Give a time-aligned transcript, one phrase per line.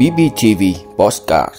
[0.00, 0.62] BBTV
[0.96, 1.54] Postcard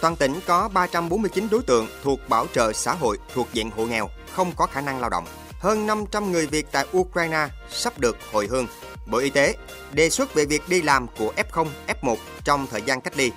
[0.00, 4.08] Toàn tỉnh có 349 đối tượng thuộc bảo trợ xã hội thuộc diện hộ nghèo,
[4.32, 5.24] không có khả năng lao động.
[5.60, 8.66] Hơn 500 người Việt tại Ukraine sắp được hồi hương.
[9.06, 9.54] Bộ Y tế
[9.92, 11.66] đề xuất về việc đi làm của F0,
[12.02, 13.30] F1 trong thời gian cách ly.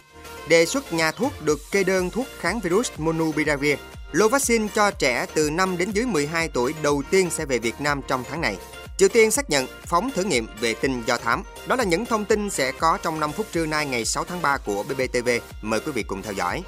[0.48, 3.78] Đề xuất nhà thuốc được kê đơn thuốc kháng virus Monubiravir.
[4.12, 7.82] Lô vaccine cho trẻ từ 5 đến dưới 12 tuổi đầu tiên sẽ về Việt
[7.82, 8.58] Nam trong tháng này.
[8.98, 11.44] Triều Tiên xác nhận phóng thử nghiệm vệ tinh do thám.
[11.68, 14.42] Đó là những thông tin sẽ có trong 5 phút trưa nay ngày 6 tháng
[14.42, 15.30] 3 của BBTV.
[15.62, 16.64] Mời quý vị cùng theo dõi.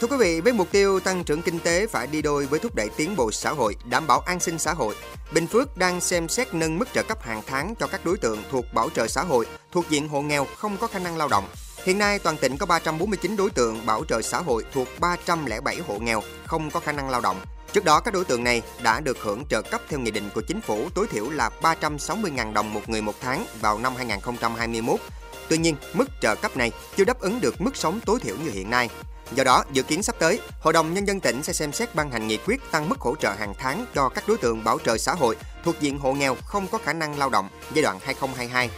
[0.00, 2.74] Thưa quý vị, với mục tiêu tăng trưởng kinh tế phải đi đôi với thúc
[2.74, 4.94] đẩy tiến bộ xã hội, đảm bảo an sinh xã hội,
[5.32, 8.42] Bình Phước đang xem xét nâng mức trợ cấp hàng tháng cho các đối tượng
[8.50, 11.48] thuộc bảo trợ xã hội thuộc diện hộ nghèo không có khả năng lao động.
[11.84, 15.98] Hiện nay toàn tỉnh có 349 đối tượng bảo trợ xã hội thuộc 307 hộ
[15.98, 17.40] nghèo không có khả năng lao động.
[17.72, 20.40] Trước đó, các đối tượng này đã được hưởng trợ cấp theo nghị định của
[20.40, 25.00] chính phủ tối thiểu là 360.000 đồng một người một tháng vào năm 2021.
[25.48, 28.50] Tuy nhiên, mức trợ cấp này chưa đáp ứng được mức sống tối thiểu như
[28.50, 28.88] hiện nay.
[29.34, 32.10] Do đó, dự kiến sắp tới, Hội đồng Nhân dân tỉnh sẽ xem xét ban
[32.10, 34.98] hành nghị quyết tăng mức hỗ trợ hàng tháng cho các đối tượng bảo trợ
[34.98, 37.98] xã hội thuộc diện hộ nghèo không có khả năng lao động giai đoạn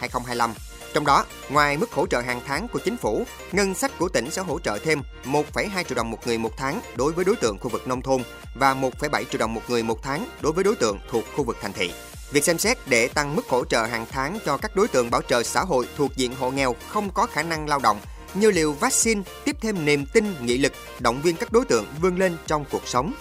[0.01, 0.51] 2022-2025.
[0.95, 4.31] Trong đó, ngoài mức hỗ trợ hàng tháng của chính phủ, ngân sách của tỉnh
[4.31, 7.59] sẽ hỗ trợ thêm 1,2 triệu đồng một người một tháng đối với đối tượng
[7.59, 8.23] khu vực nông thôn
[8.55, 11.57] và 1,7 triệu đồng một người một tháng đối với đối tượng thuộc khu vực
[11.63, 11.93] thành thị.
[12.33, 15.23] Việc xem xét để tăng mức hỗ trợ hàng tháng cho các đối tượng bảo
[15.23, 18.01] trợ xã hội thuộc diện hộ nghèo không có khả năng lao động
[18.35, 22.19] như liều vaccine tiếp thêm niềm tin, nghị lực, động viên các đối tượng vươn
[22.19, 23.13] lên trong cuộc sống.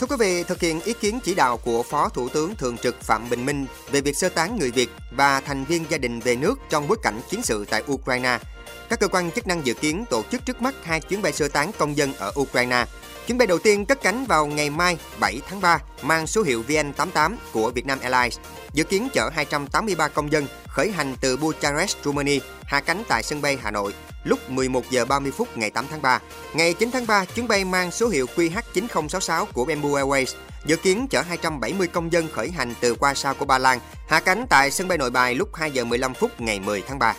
[0.00, 3.00] Thưa quý vị, thực hiện ý kiến chỉ đạo của Phó Thủ tướng Thường trực
[3.00, 6.36] Phạm Bình Minh về việc sơ tán người Việt và thành viên gia đình về
[6.36, 8.38] nước trong bối cảnh chiến sự tại Ukraine,
[8.88, 11.48] các cơ quan chức năng dự kiến tổ chức trước mắt hai chuyến bay sơ
[11.48, 12.84] tán công dân ở Ukraine.
[13.26, 16.64] Chuyến bay đầu tiên cất cánh vào ngày mai 7 tháng 3 mang số hiệu
[16.68, 18.38] VN88 của Vietnam Airlines,
[18.72, 23.42] dự kiến chở 283 công dân khởi hành từ Bucharest, Romania, hạ cánh tại sân
[23.42, 26.20] bay Hà Nội lúc 11 giờ 30 phút ngày 8 tháng 3.
[26.54, 30.34] Ngày 9 tháng 3, chuyến bay mang số hiệu QH9066 của Bamboo Airways
[30.64, 33.78] dự kiến chở 270 công dân khởi hành từ Warsaw của Ba Lan,
[34.08, 36.98] hạ cánh tại sân bay Nội Bài lúc 2 giờ 15 phút ngày 10 tháng
[36.98, 37.14] 3.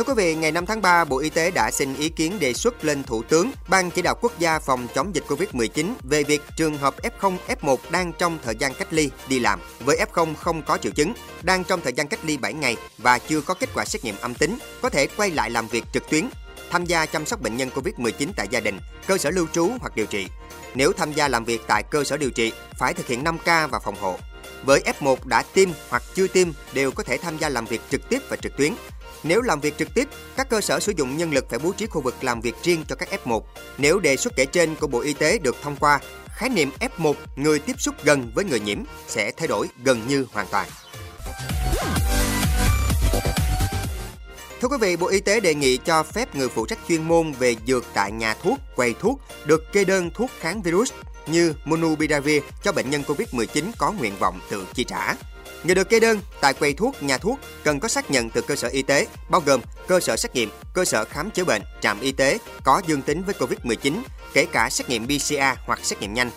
[0.00, 2.52] Thưa quý vị, ngày 5 tháng 3, Bộ Y tế đã xin ý kiến đề
[2.52, 6.42] xuất lên Thủ tướng, Ban chỉ đạo quốc gia phòng chống dịch COVID-19 về việc
[6.56, 10.62] trường hợp F0, F1 đang trong thời gian cách ly đi làm với F0 không
[10.62, 11.12] có triệu chứng,
[11.42, 14.14] đang trong thời gian cách ly 7 ngày và chưa có kết quả xét nghiệm
[14.20, 16.28] âm tính, có thể quay lại làm việc trực tuyến,
[16.70, 19.96] tham gia chăm sóc bệnh nhân COVID-19 tại gia đình, cơ sở lưu trú hoặc
[19.96, 20.26] điều trị.
[20.74, 23.78] Nếu tham gia làm việc tại cơ sở điều trị, phải thực hiện 5K và
[23.78, 24.18] phòng hộ.
[24.64, 28.08] Với F1 đã tiêm hoặc chưa tiêm đều có thể tham gia làm việc trực
[28.08, 28.72] tiếp và trực tuyến.
[29.22, 31.86] Nếu làm việc trực tiếp, các cơ sở sử dụng nhân lực phải bố trí
[31.86, 33.40] khu vực làm việc riêng cho các F1.
[33.78, 37.14] Nếu đề xuất kể trên của Bộ Y tế được thông qua, khái niệm F1
[37.36, 38.78] người tiếp xúc gần với người nhiễm
[39.08, 40.68] sẽ thay đổi gần như hoàn toàn.
[44.60, 47.32] Thưa quý vị, Bộ Y tế đề nghị cho phép người phụ trách chuyên môn
[47.32, 50.92] về dược tại nhà thuốc, quầy thuốc được kê đơn thuốc kháng virus
[51.26, 55.14] như Monubiravir cho bệnh nhân COVID-19 có nguyện vọng tự chi trả.
[55.64, 58.56] Người được kê đơn tại quầy thuốc, nhà thuốc cần có xác nhận từ cơ
[58.56, 62.00] sở y tế, bao gồm cơ sở xét nghiệm, cơ sở khám chữa bệnh, trạm
[62.00, 66.14] y tế có dương tính với COVID-19, kể cả xét nghiệm PCR hoặc xét nghiệm
[66.14, 66.30] nhanh.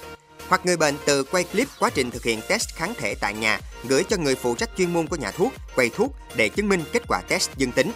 [0.47, 3.59] Hoặc người bệnh tự quay clip quá trình thực hiện test kháng thể tại nhà,
[3.87, 6.83] gửi cho người phụ trách chuyên môn của nhà thuốc, quầy thuốc để chứng minh
[6.93, 7.91] kết quả test dương tính.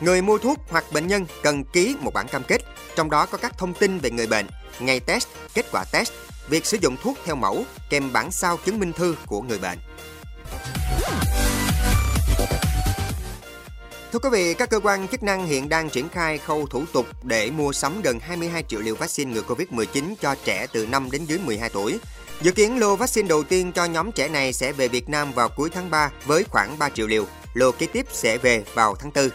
[0.00, 2.62] Người mua thuốc hoặc bệnh nhân cần ký một bản cam kết,
[2.96, 4.46] trong đó có các thông tin về người bệnh,
[4.80, 6.12] ngày test, kết quả test,
[6.48, 9.78] việc sử dụng thuốc theo mẫu kèm bản sao chứng minh thư của người bệnh.
[14.12, 17.06] Thưa quý vị, các cơ quan chức năng hiện đang triển khai khâu thủ tục
[17.22, 21.24] để mua sắm gần 22 triệu liều vaccine ngừa Covid-19 cho trẻ từ 5 đến
[21.24, 21.98] dưới 12 tuổi.
[22.40, 25.48] Dự kiến lô vaccine đầu tiên cho nhóm trẻ này sẽ về Việt Nam vào
[25.48, 27.24] cuối tháng 3 với khoảng 3 triệu liều.
[27.54, 29.28] Lô kế tiếp sẽ về vào tháng 4.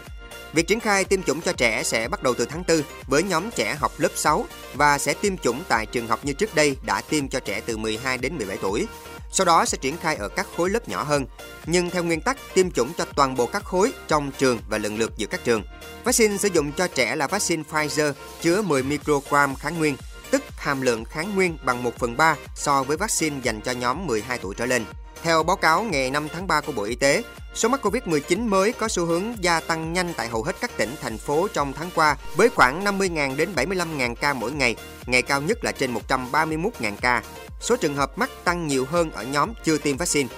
[0.52, 3.50] Việc triển khai tiêm chủng cho trẻ sẽ bắt đầu từ tháng 4 với nhóm
[3.50, 7.02] trẻ học lớp 6 và sẽ tiêm chủng tại trường học như trước đây đã
[7.10, 8.86] tiêm cho trẻ từ 12 đến 17 tuổi.
[9.36, 11.26] Sau đó sẽ triển khai ở các khối lớp nhỏ hơn,
[11.66, 14.98] nhưng theo nguyên tắc tiêm chủng cho toàn bộ các khối trong trường và lần
[14.98, 15.62] lượt giữa các trường.
[16.04, 19.96] Vaccine sử dụng cho trẻ là vaccine Pfizer chứa 10 microgram kháng nguyên,
[20.30, 24.06] tức hàm lượng kháng nguyên bằng 1 phần 3 so với vaccine dành cho nhóm
[24.06, 24.84] 12 tuổi trở lên.
[25.22, 27.22] Theo báo cáo ngày 5 tháng 3 của Bộ Y tế,
[27.54, 30.94] số mắc Covid-19 mới có xu hướng gia tăng nhanh tại hầu hết các tỉnh,
[31.02, 34.76] thành phố trong tháng qua với khoảng 50.000 đến 75.000 ca mỗi ngày,
[35.06, 37.22] ngày cao nhất là trên 131.000 ca.
[37.64, 40.28] Số trường hợp mắc tăng nhiều hơn ở nhóm chưa tiêm vaccine.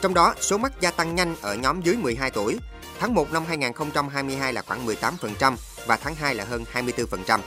[0.00, 2.58] Trong đó, số mắc gia tăng nhanh ở nhóm dưới 12 tuổi.
[3.00, 7.40] Tháng 1 năm 2022 là khoảng 18% và tháng 2 là hơn 24%.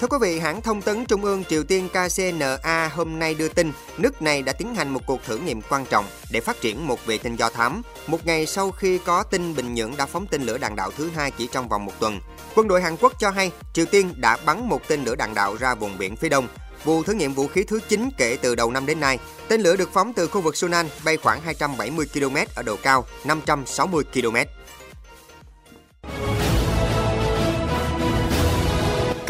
[0.00, 3.72] Thưa quý vị, hãng thông tấn Trung ương Triều Tiên KCNA hôm nay đưa tin
[3.96, 7.06] nước này đã tiến hành một cuộc thử nghiệm quan trọng để phát triển một
[7.06, 10.42] vệ tinh do thám, một ngày sau khi có tin Bình Nhưỡng đã phóng tên
[10.42, 12.20] lửa đạn đạo thứ hai chỉ trong vòng một tuần.
[12.54, 15.56] Quân đội Hàn Quốc cho hay Triều Tiên đã bắn một tên lửa đạn đạo
[15.60, 16.48] ra vùng biển phía đông,
[16.84, 19.18] vụ thử nghiệm vũ khí thứ 9 kể từ đầu năm đến nay.
[19.48, 23.06] Tên lửa được phóng từ khu vực Sunan bay khoảng 270 km ở độ cao
[23.24, 24.36] 560 km.